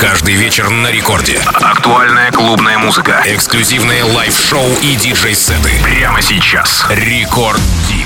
[0.00, 1.38] Каждый вечер на рекорде.
[1.44, 3.22] Актуальная клубная музыка.
[3.26, 5.72] Эксклюзивные лайв-шоу и диджей-сеты.
[5.82, 6.86] Прямо сейчас.
[6.88, 7.99] Рекорд Дип.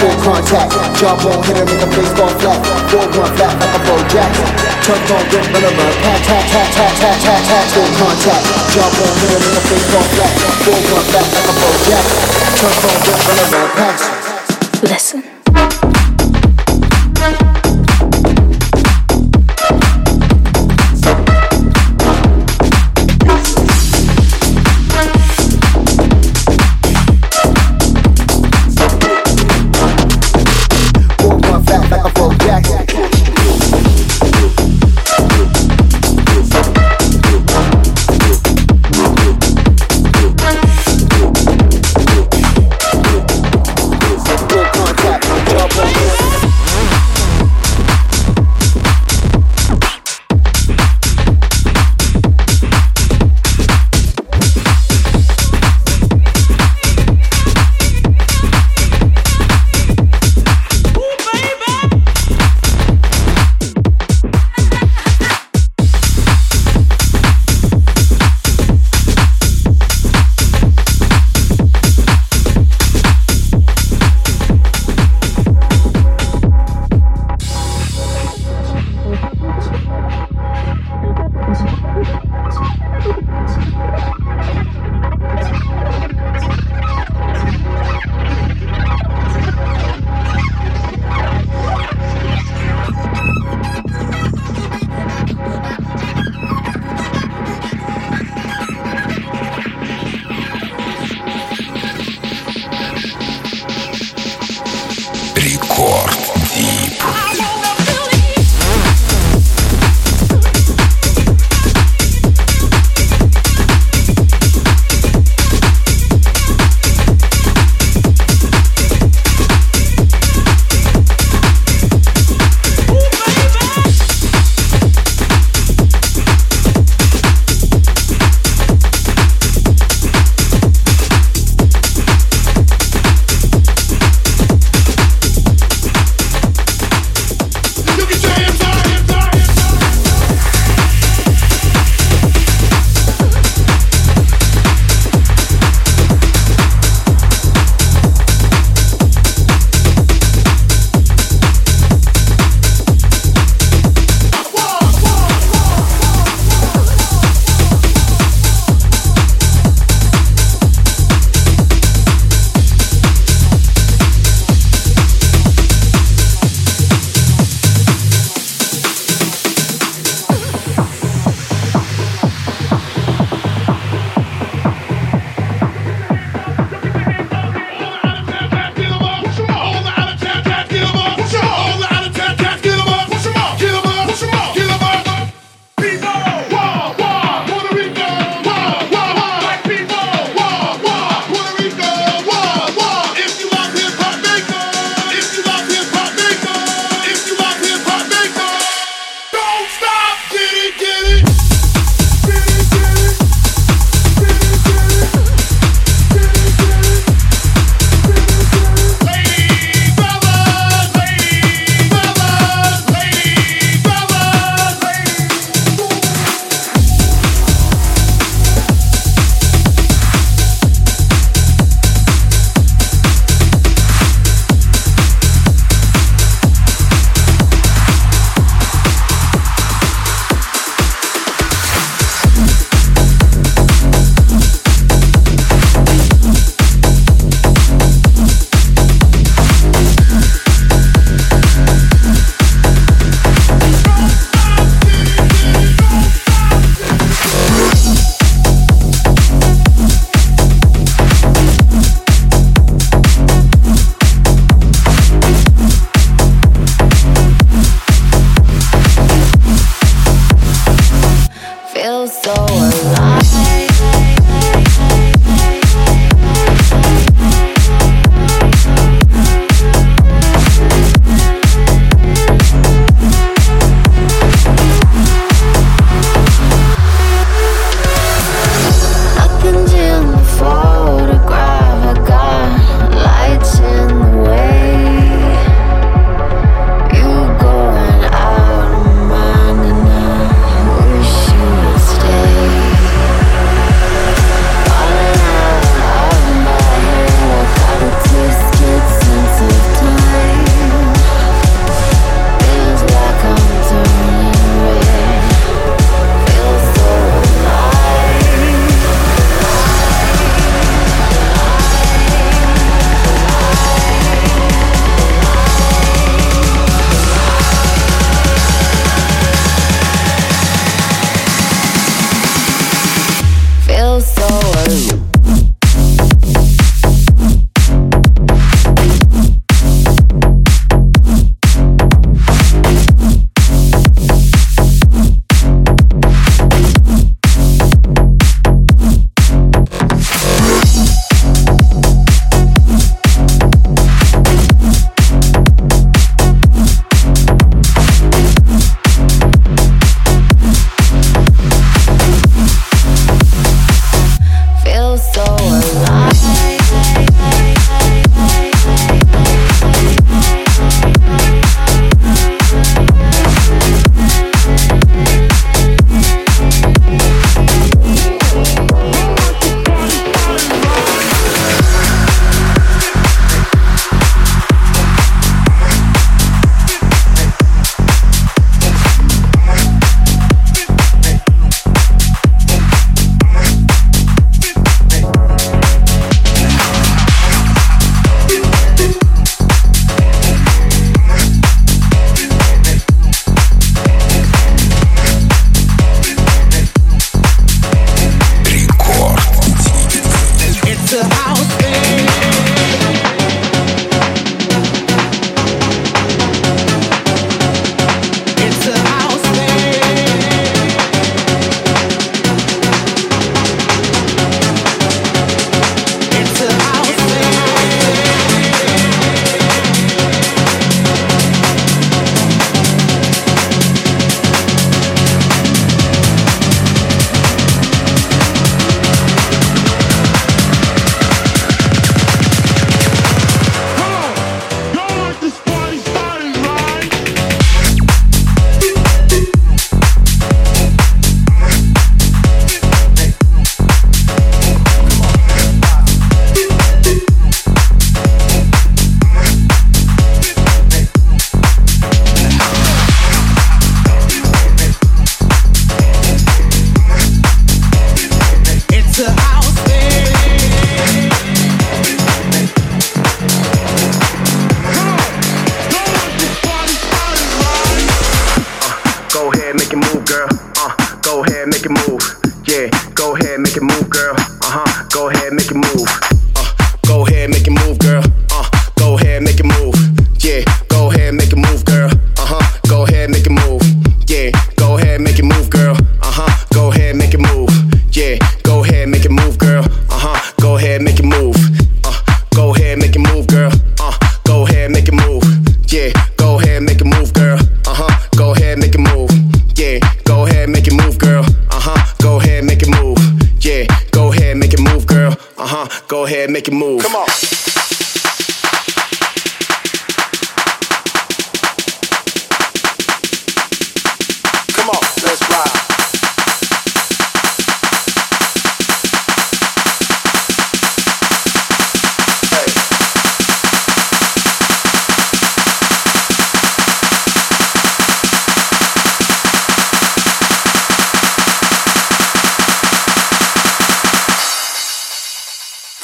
[0.00, 0.72] Full contact.
[0.98, 2.60] Jawbone hit her, make her face fall flat.
[2.92, 4.48] 4-1 flat like a Bo Jackson.
[4.84, 8.44] Turf on rip, run pat, pat, pat, pat, pat, pat, pat, full contact.
[8.72, 10.32] Jawbone hit her, make her face fall flat.
[10.64, 12.20] 4-1 flat like a Bo Jackson.
[12.60, 13.20] Turf on rip,
[13.52, 13.98] run pat.
[14.82, 15.35] Listen.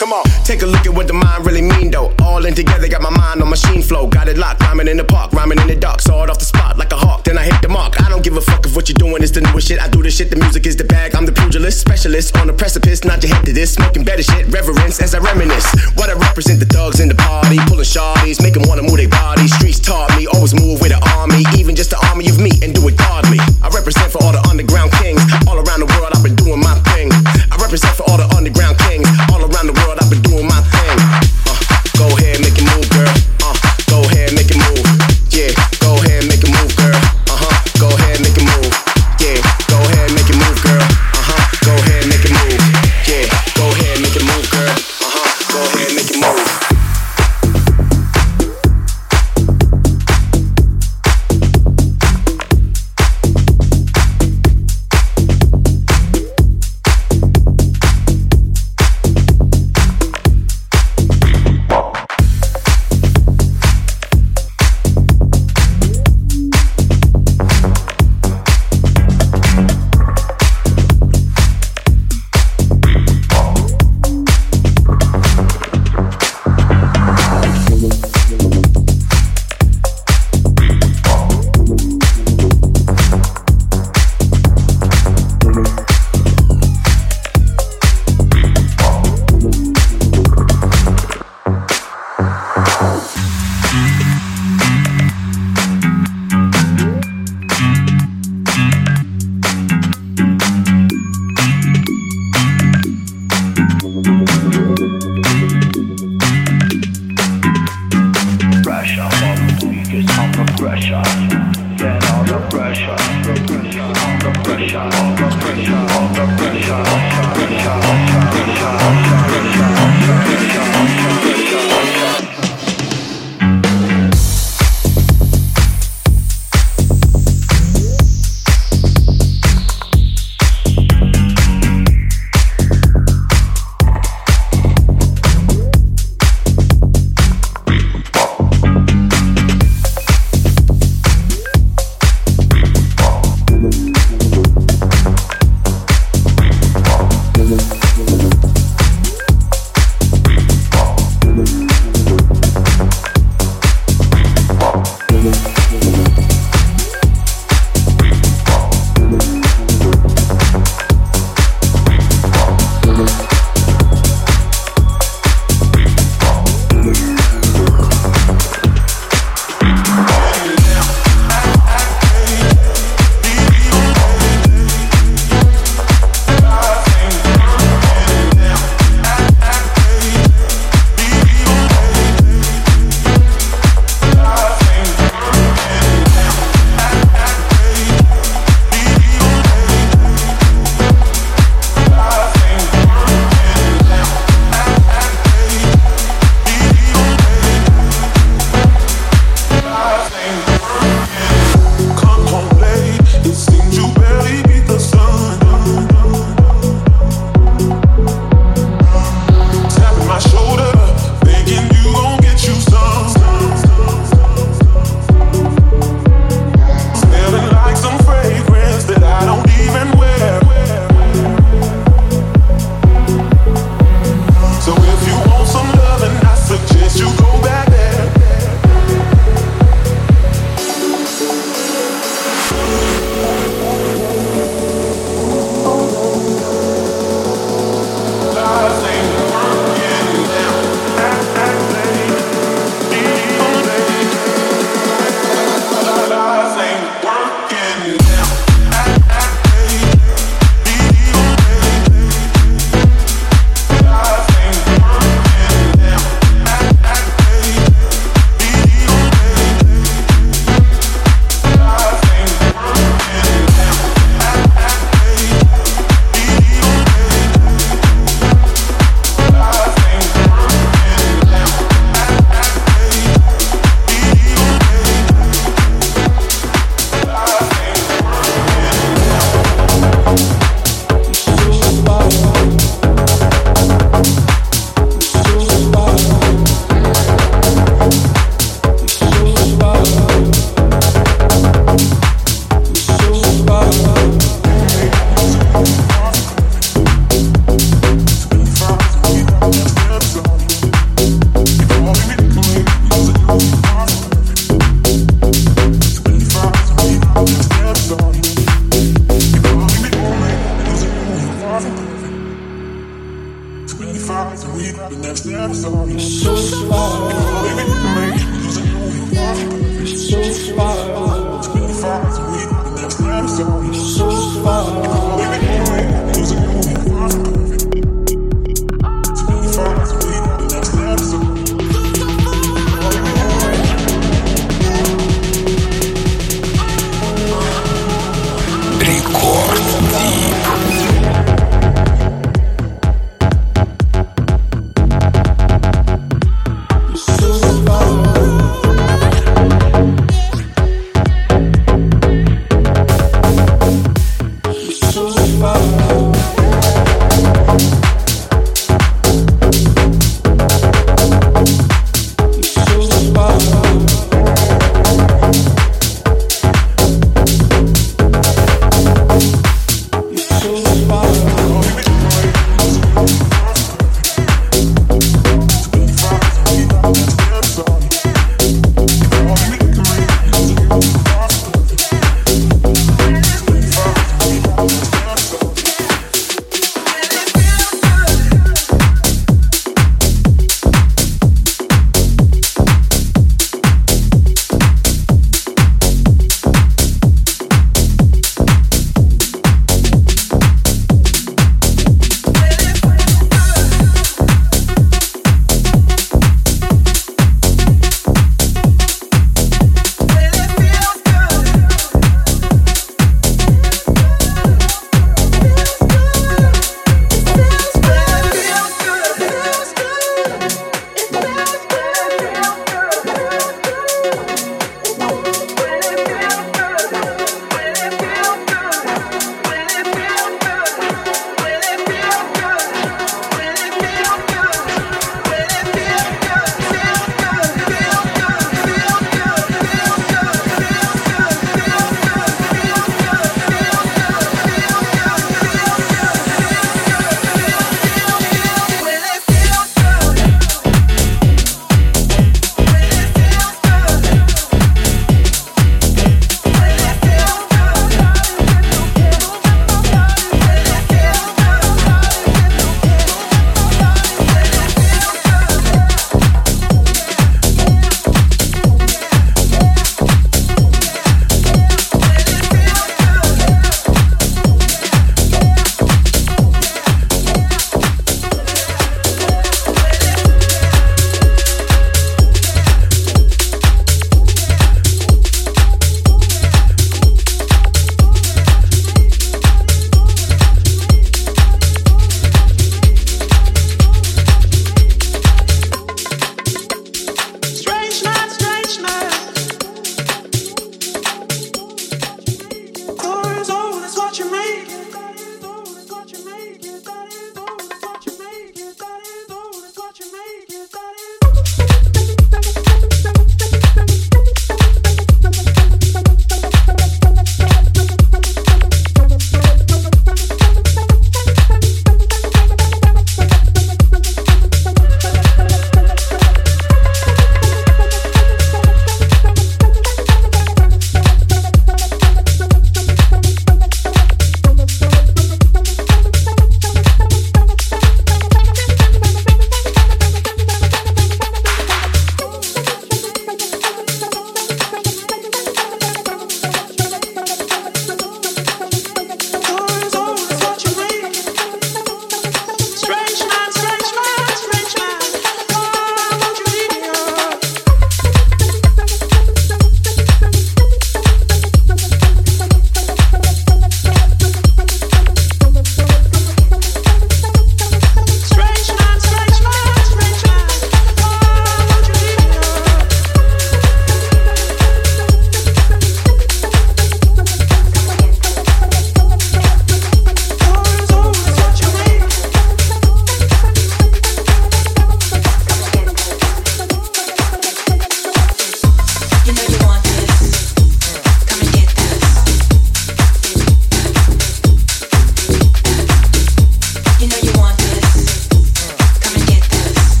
[0.00, 0.24] Come on.
[0.48, 2.10] Take a look at what the mind really mean though.
[2.24, 4.06] All in together, got my mind on machine flow.
[4.06, 6.00] Got it locked, rhyming in the park, rhyming in the dark.
[6.00, 8.00] Saw it off the spot like a hawk, then I hit the mark.
[8.00, 9.78] I don't give a fuck if what you're doing is the newest shit.
[9.78, 11.14] I do the shit, the music is the bag.
[11.14, 13.04] I'm the pugilist, specialist on the precipice.
[13.04, 14.48] Not your head to this, smoking better shit.
[14.48, 15.68] Reverence as I reminisce.
[15.96, 19.08] What I represent the thugs in the party, pulling shawties, make 'em wanna move their
[19.08, 19.52] bodies.
[19.52, 22.72] Streets taught me, always move with an army, even just the army of me, and
[22.74, 23.38] do it godly.
[23.62, 26.08] I represent for all the underground kings, all around the world.
[26.16, 27.12] I've been doing my thing.
[27.52, 29.06] I represent for all the underground kings,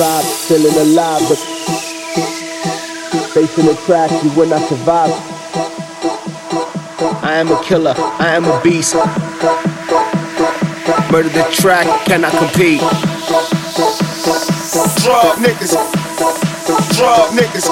[0.00, 1.36] feeling alive, but
[3.34, 5.10] facing the track, you will not survive.
[7.22, 8.94] I am a killer, I am a beast.
[11.12, 12.80] Murder the track, cannot compete.
[15.04, 15.76] Drop niggas,
[16.96, 17.68] drug niggas,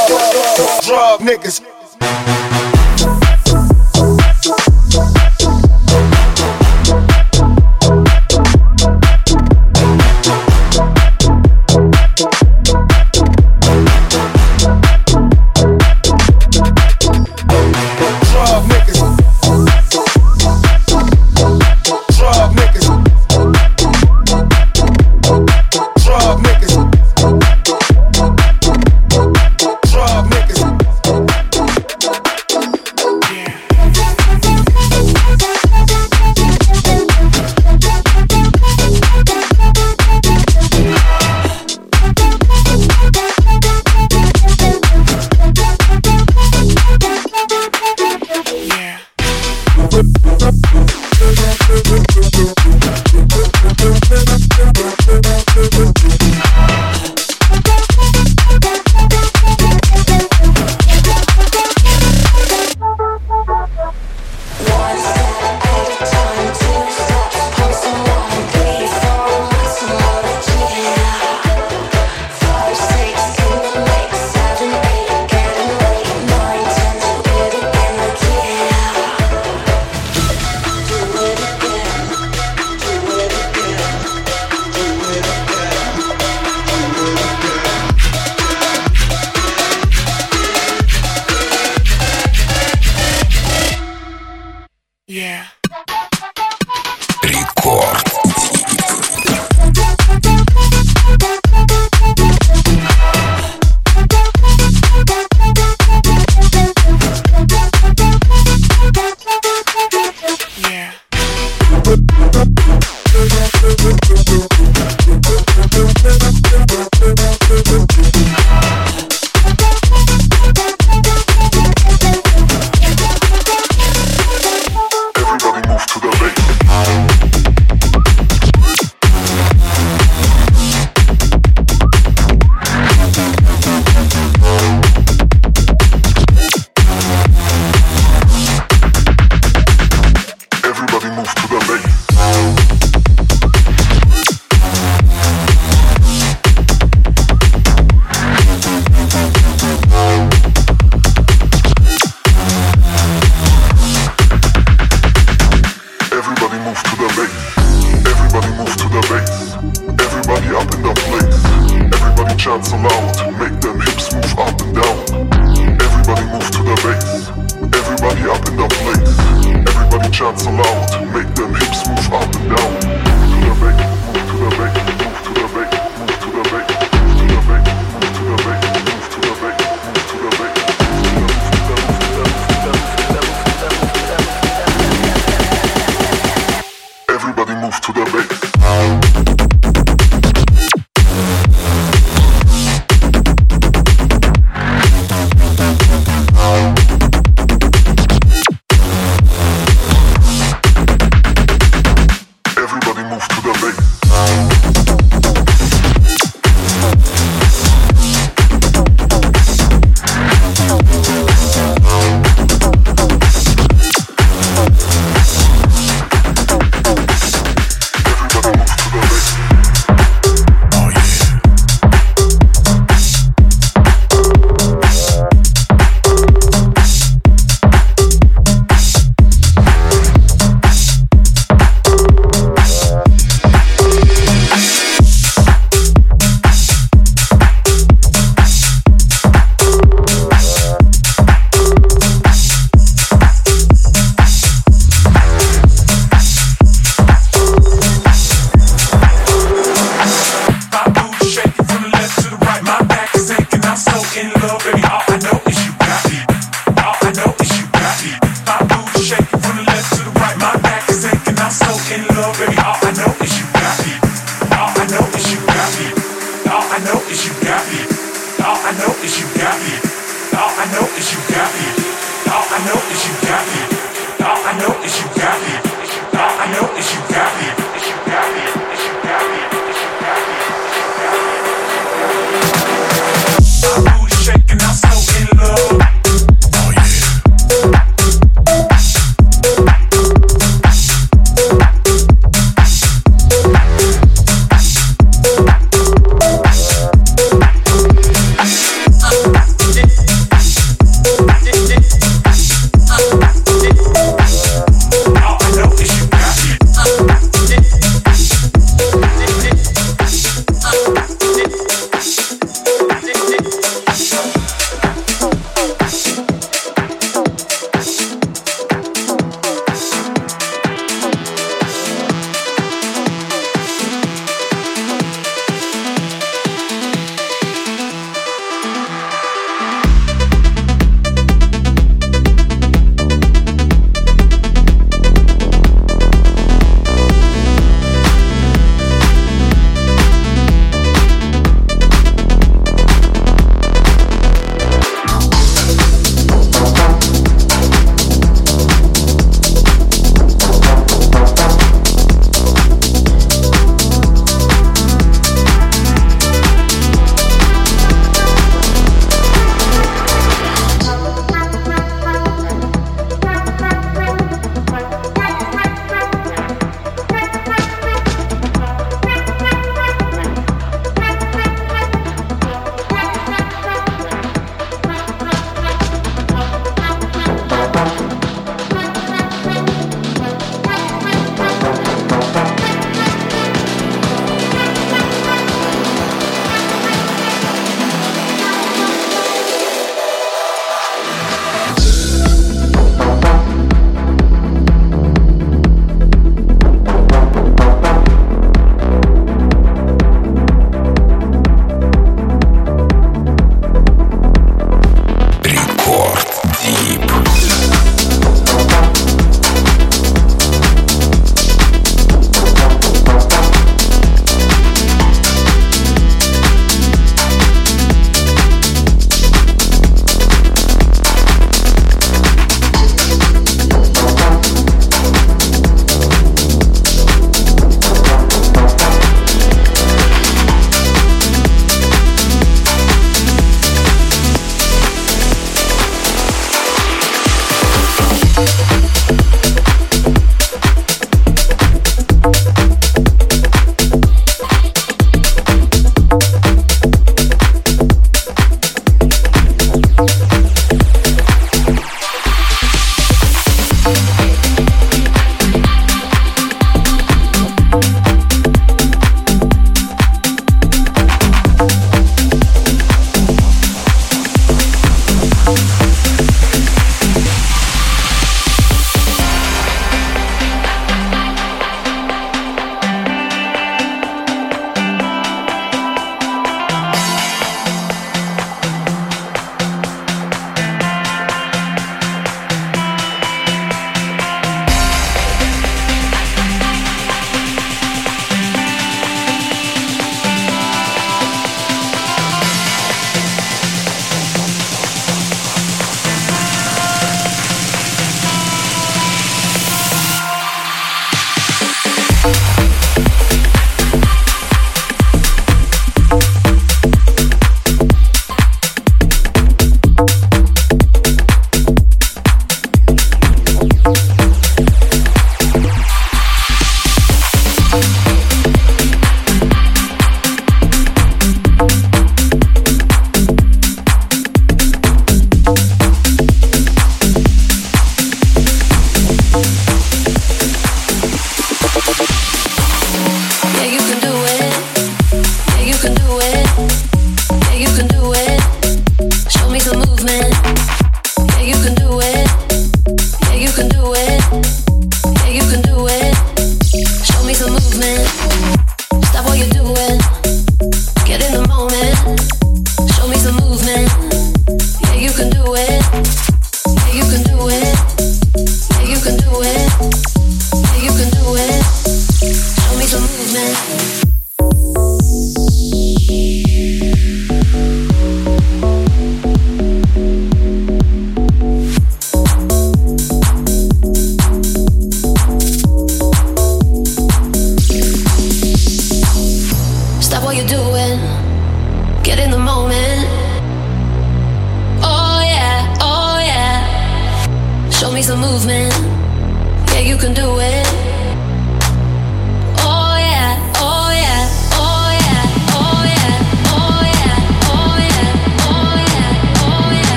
[0.56, 2.35] drug, drug niggas.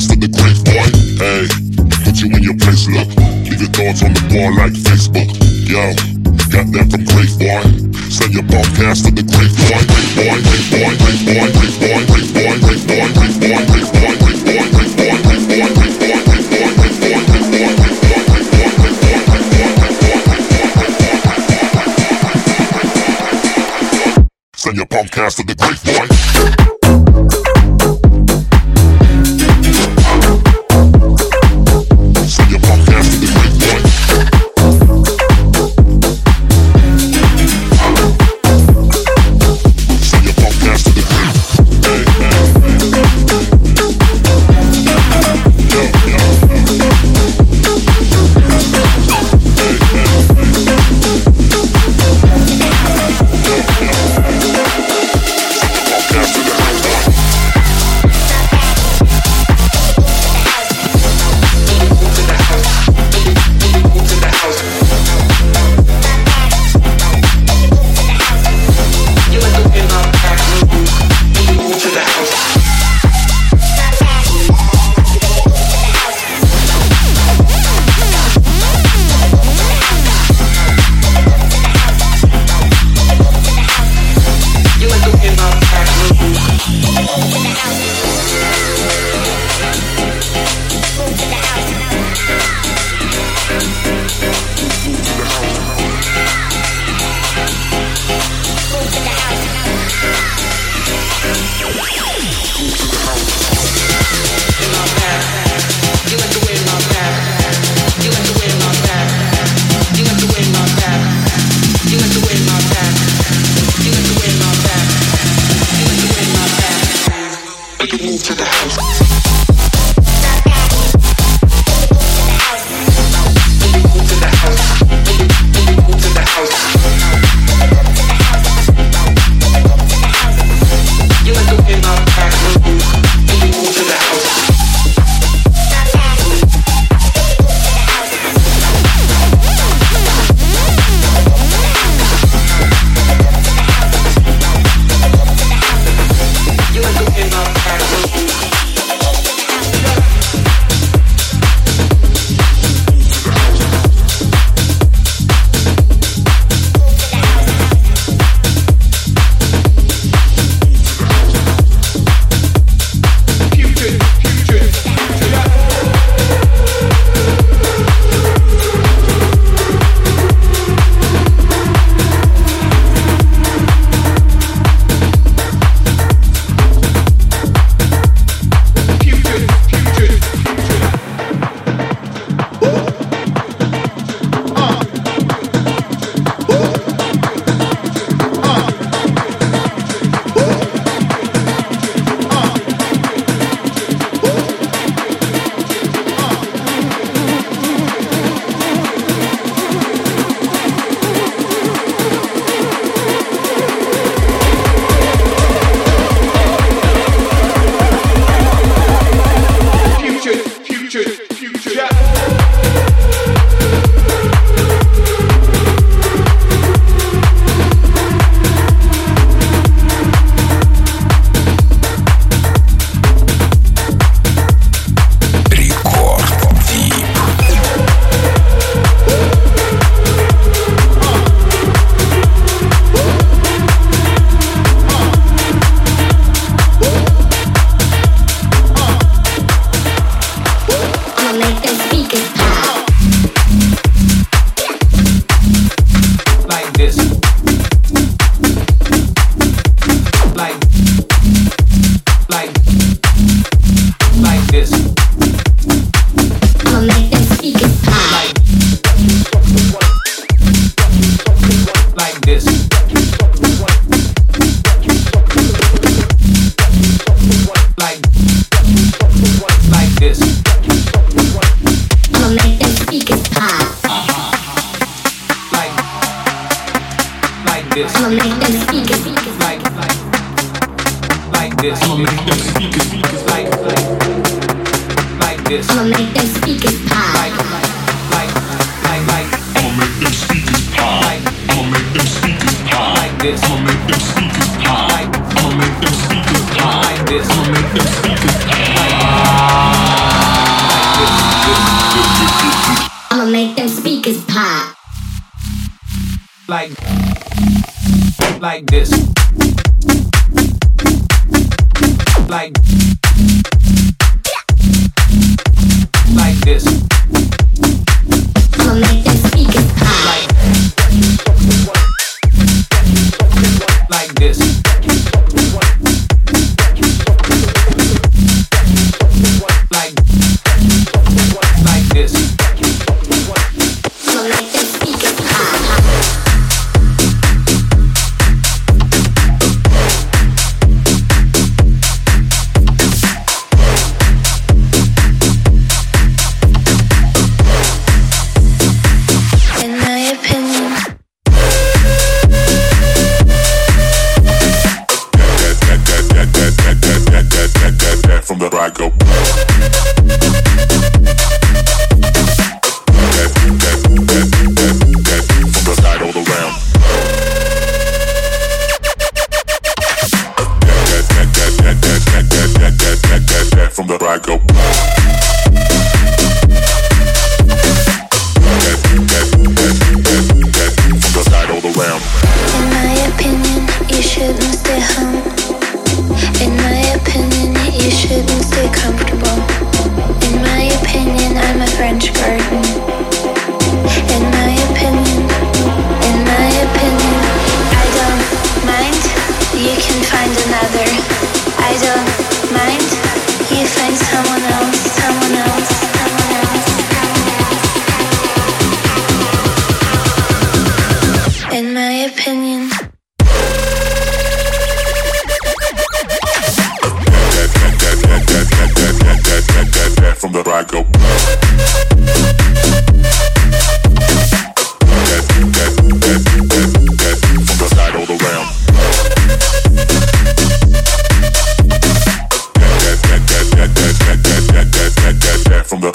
[0.00, 0.88] signs to the grave, boy.
[1.16, 1.48] Hey,
[2.04, 3.08] put you in your place, look.
[3.48, 5.28] Leave your thoughts on the wall like Facebook.
[5.64, 5.94] Yo,
[6.52, 7.62] got that from grave, boy.
[8.10, 11.55] Send your podcast to the grave, boy, grave, boy, grave, boy, grave, boy.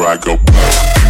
[0.04, 1.01] I go.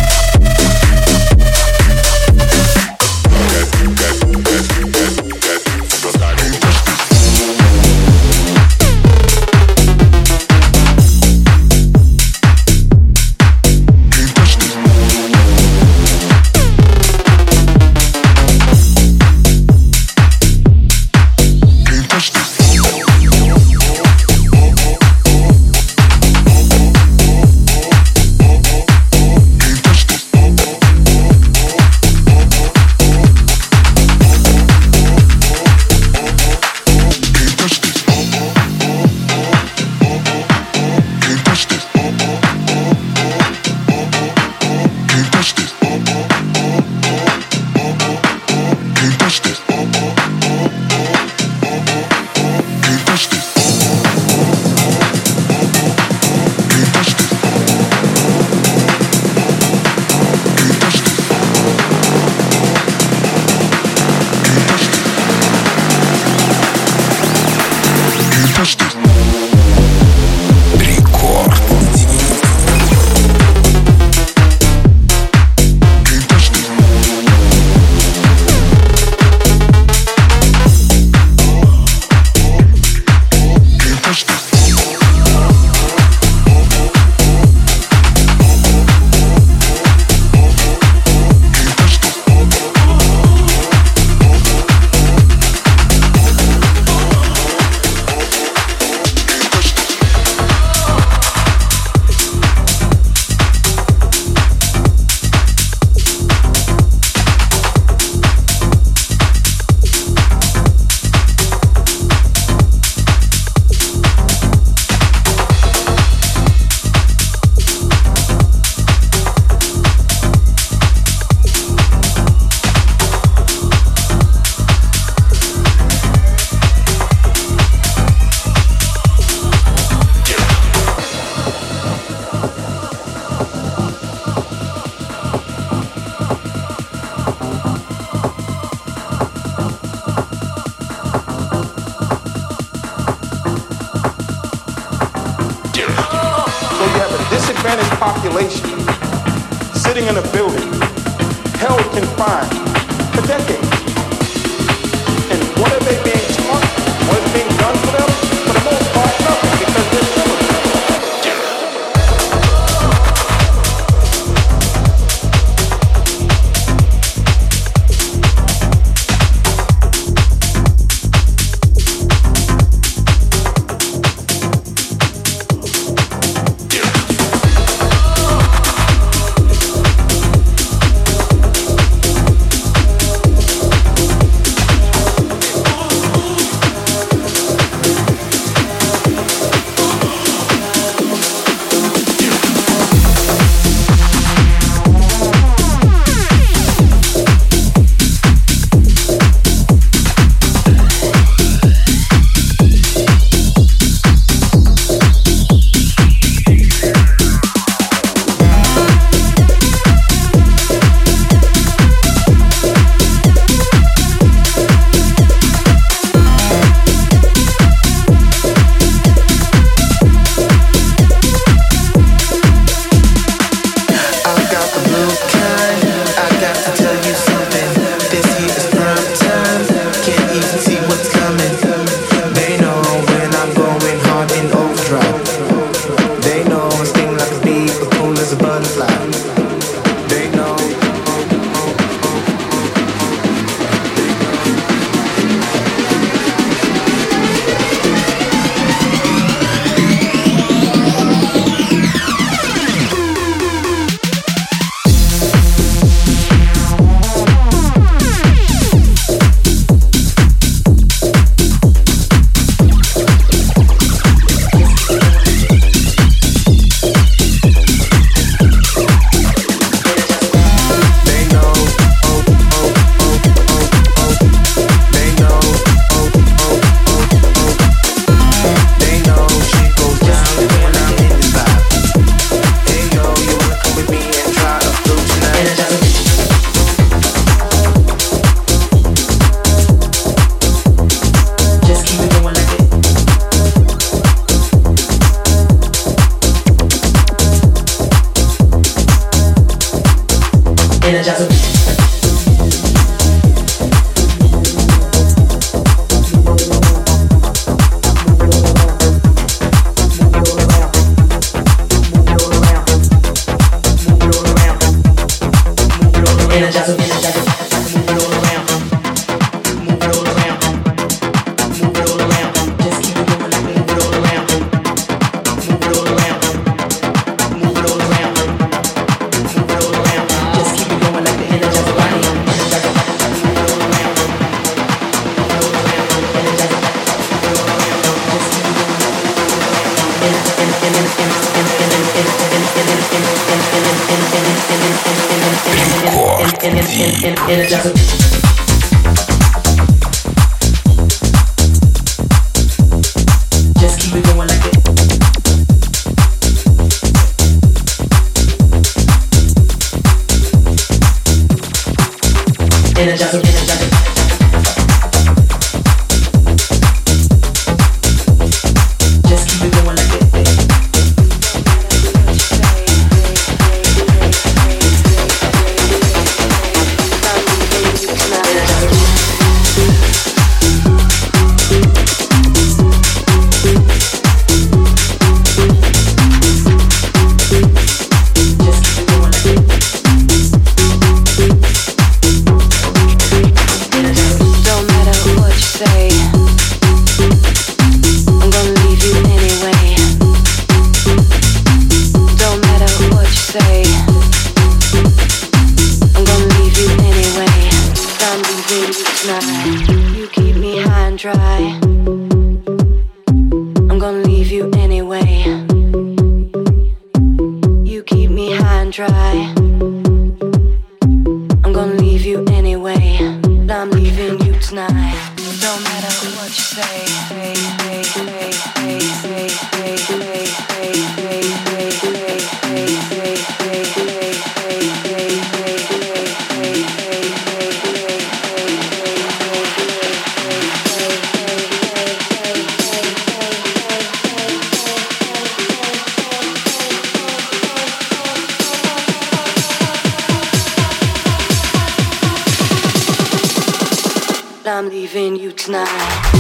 [454.52, 456.12] I'm leaving you tonight.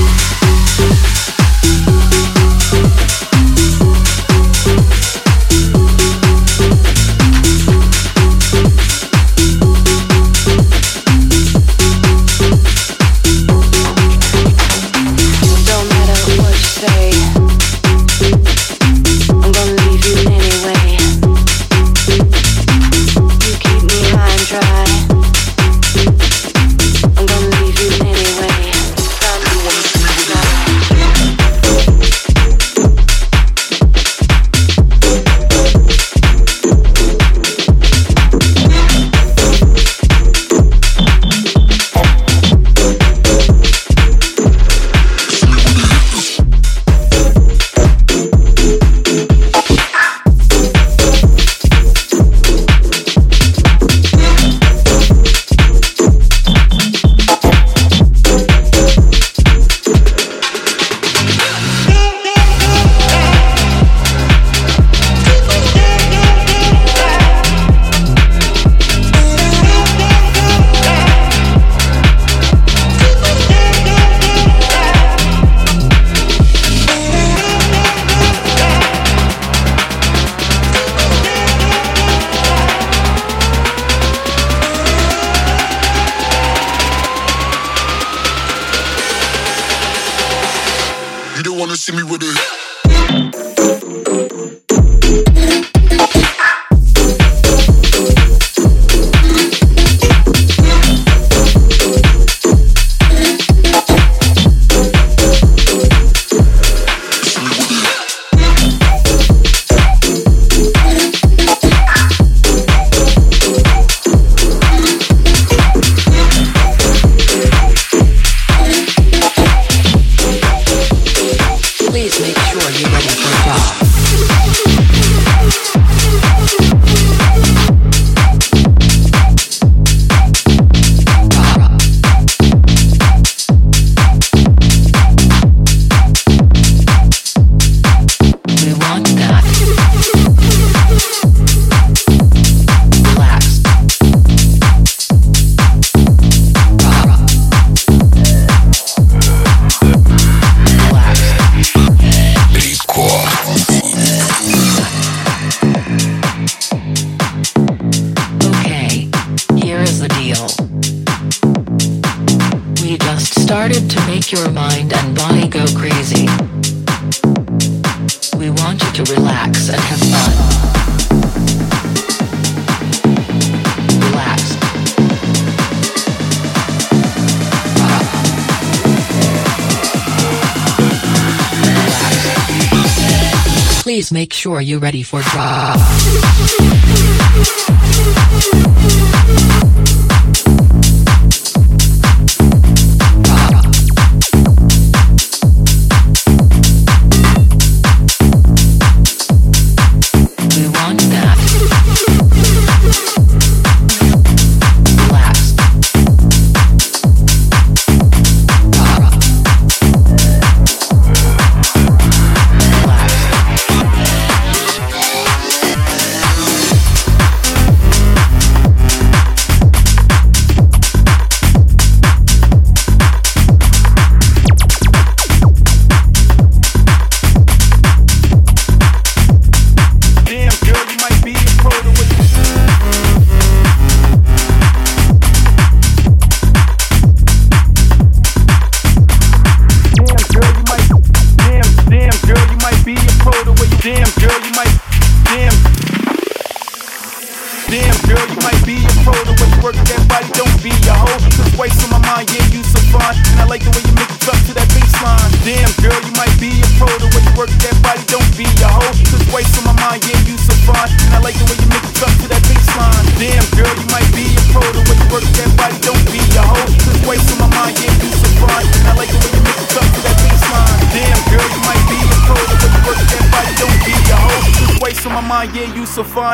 [184.61, 185.79] Are you ready for drop?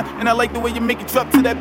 [0.06, 1.57] And I like the way you make it drop to that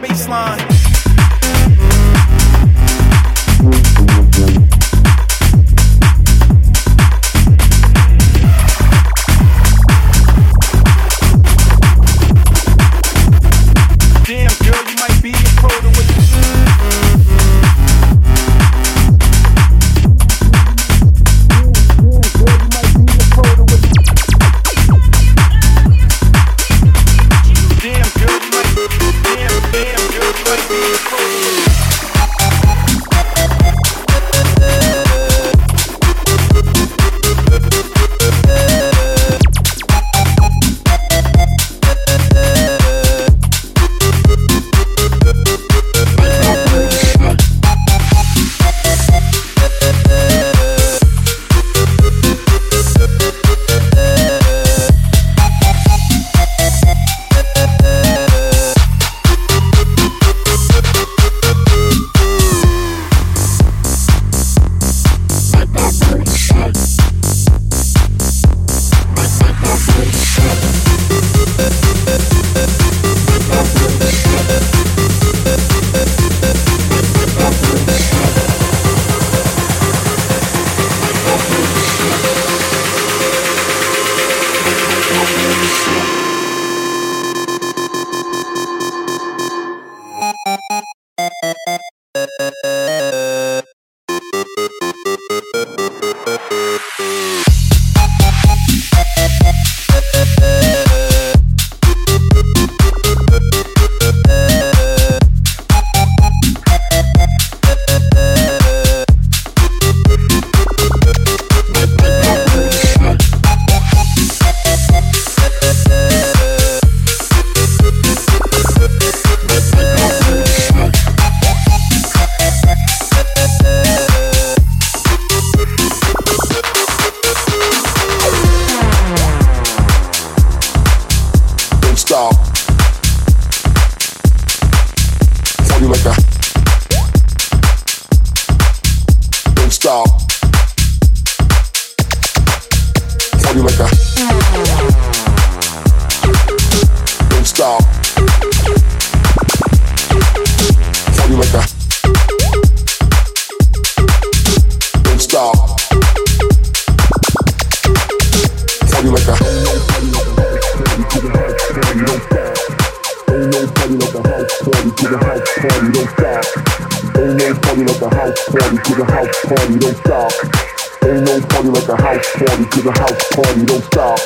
[173.37, 174.19] party don't stop.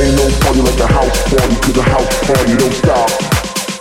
[0.00, 3.10] Ain't no party like a house party to the house party don't stop.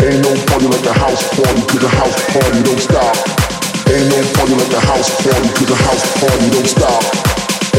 [0.04, 3.16] Ain't no party like a house party to the house party don't stop.
[3.88, 7.04] Ain't no party like a house party to the house party don't stop.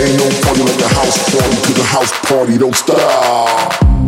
[0.01, 4.00] Ain't no party like a house party to the house party don't stop.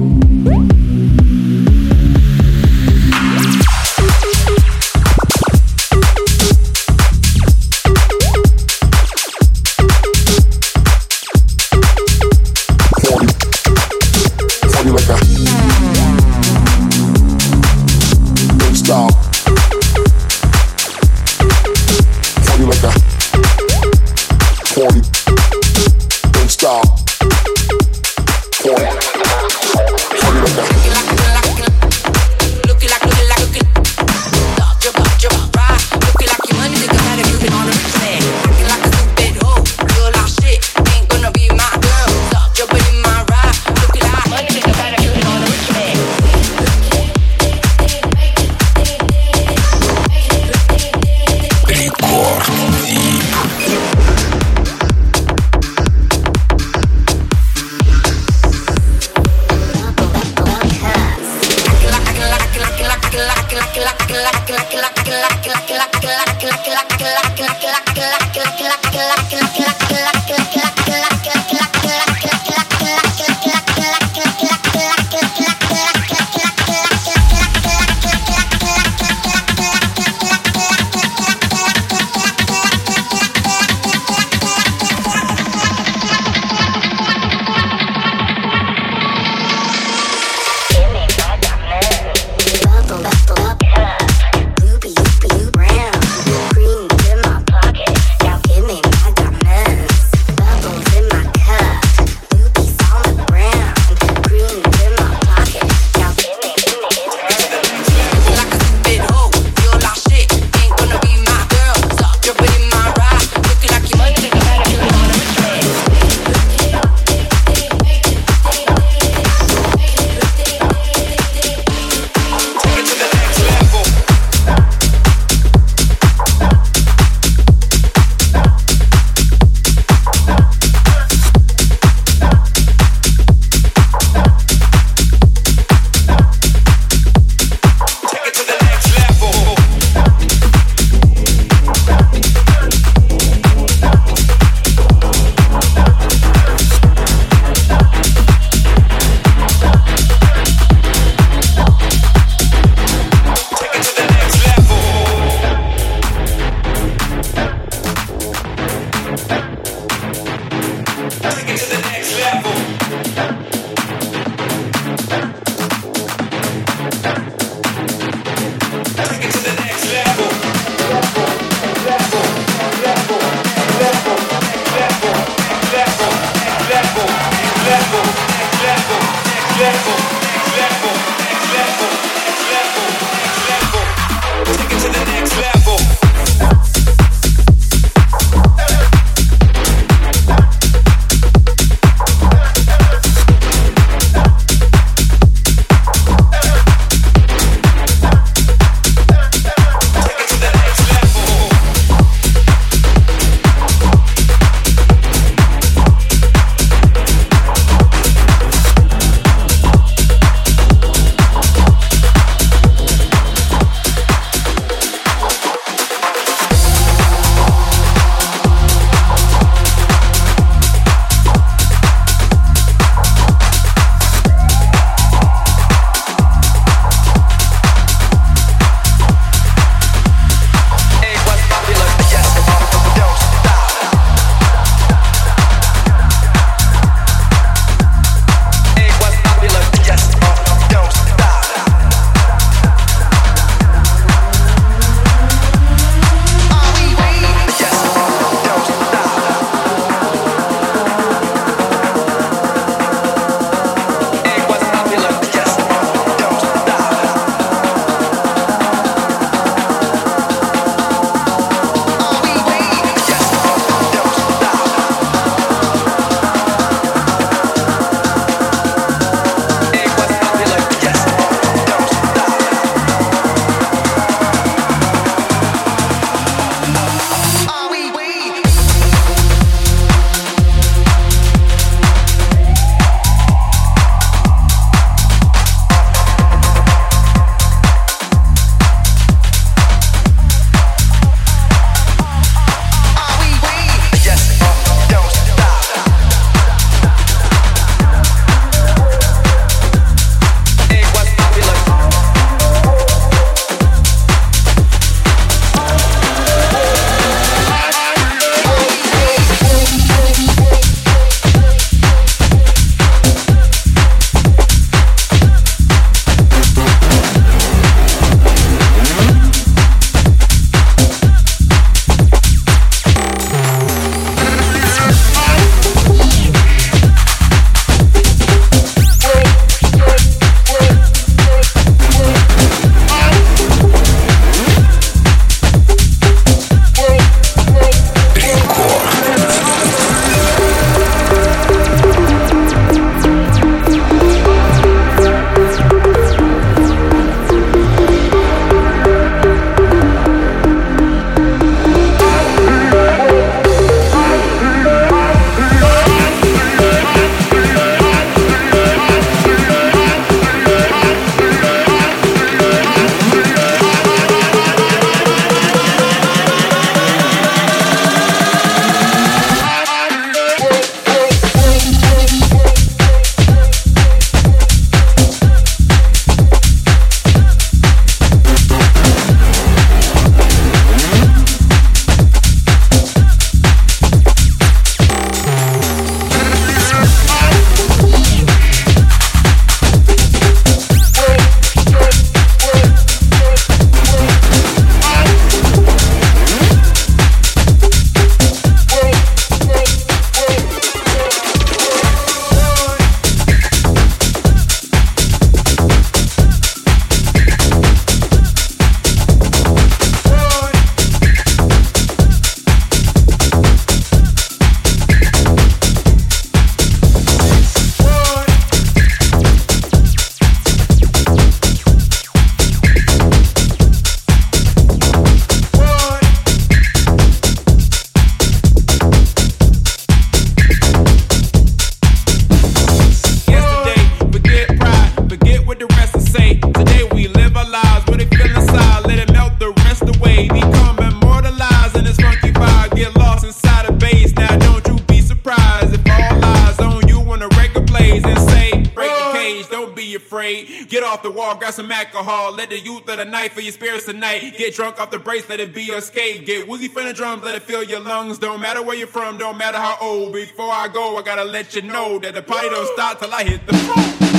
[450.92, 452.34] Off the wall, grab some alcohol.
[452.34, 454.34] Let the youth of the night fill your spirits tonight.
[454.36, 456.26] Get drunk off the brace, let it be your escape.
[456.26, 458.18] Get woozy from the drums, let it fill your lungs.
[458.18, 460.12] Don't matter where you're from, don't matter how old.
[460.12, 463.24] Before I go, I gotta let you know that the party don't stop till I
[463.24, 464.11] hit the floor.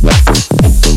[0.00, 0.91] Let's.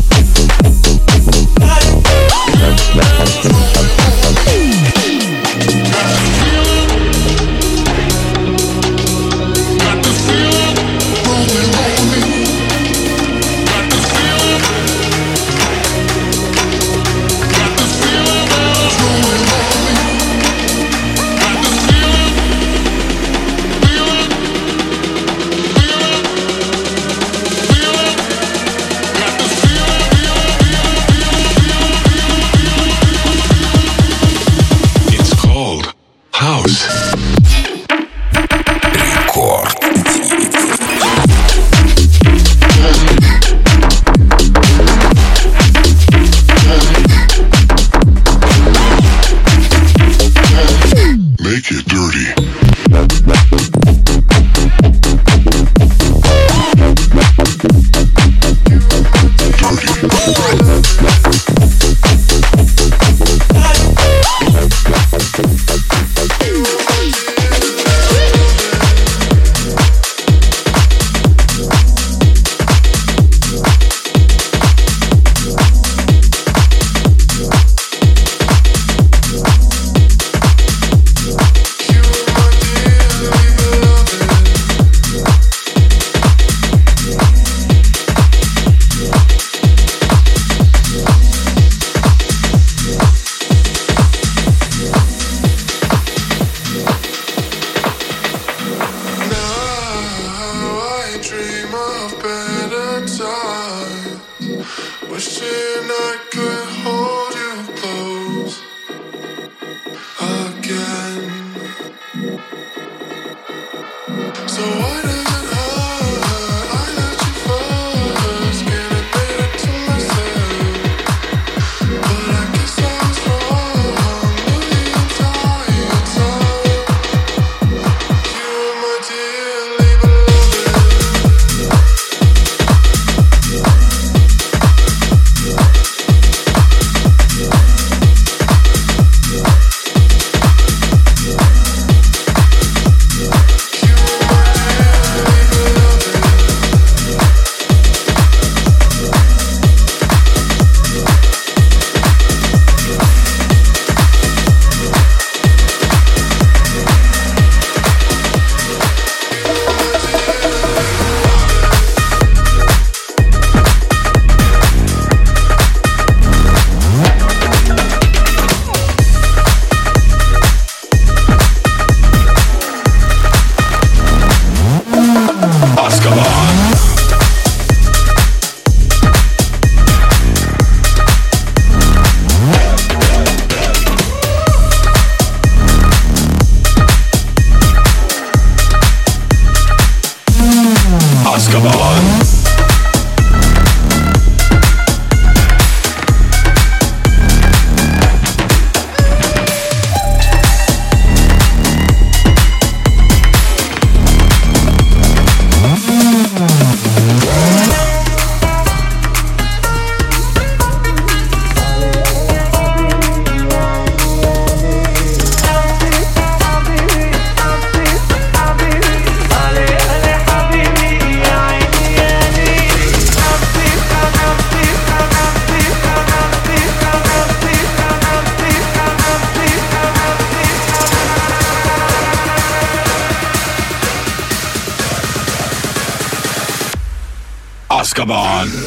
[237.96, 238.65] come on.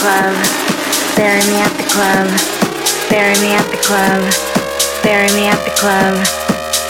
[0.00, 0.32] club,
[1.14, 2.24] bury me at the club,
[3.10, 4.24] bury me at the club,
[5.04, 6.16] bury me at the club,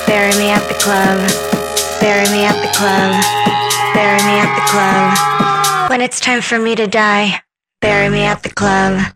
[0.06, 1.18] bury me at the club,
[2.00, 3.10] bury me at the club,
[3.94, 5.90] bury me at the club.
[5.90, 7.42] When it's time for me to die,
[7.80, 9.12] bury me at the club.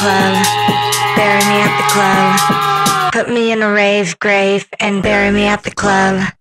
[0.00, 0.32] club,
[1.14, 3.12] bury me at the club.
[3.12, 6.32] Put me in a rave grave and bury me at the club.